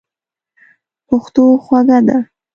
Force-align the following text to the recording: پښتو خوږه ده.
پښتو 1.07 1.43
خوږه 1.63 1.99
ده. 2.07 2.17